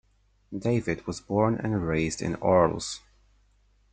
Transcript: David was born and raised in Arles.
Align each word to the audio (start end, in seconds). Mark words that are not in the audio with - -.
David 0.57 1.05
was 1.05 1.21
born 1.21 1.59
and 1.59 1.87
raised 1.87 2.23
in 2.23 2.33
Arles. 2.37 3.01